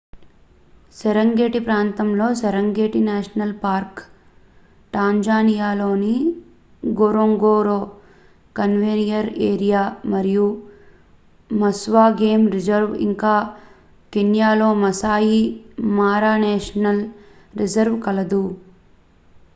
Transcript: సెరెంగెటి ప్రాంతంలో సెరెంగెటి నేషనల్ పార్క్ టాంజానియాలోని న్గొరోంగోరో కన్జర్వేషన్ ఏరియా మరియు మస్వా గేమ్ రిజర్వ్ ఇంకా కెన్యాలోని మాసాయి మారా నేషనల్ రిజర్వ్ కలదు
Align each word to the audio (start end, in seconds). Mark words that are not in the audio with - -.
సెరెంగెటి 0.95 1.59
ప్రాంతంలో 1.65 2.27
సెరెంగెటి 2.39 2.99
నేషనల్ 3.07 3.53
పార్క్ 3.61 3.99
టాంజానియాలోని 4.93 6.15
న్గొరోంగోరో 6.83 7.77
కన్జర్వేషన్ 8.55 9.29
ఏరియా 9.49 9.83
మరియు 10.13 10.47
మస్వా 11.51 12.05
గేమ్ 12.19 12.45
రిజర్వ్ 12.51 12.95
ఇంకా 13.07 13.35
కెన్యాలోని 14.13 14.81
మాసాయి 14.81 15.41
మారా 15.97 16.33
నేషనల్ 16.45 17.03
రిజర్వ్ 17.55 17.99
కలదు 18.07 18.43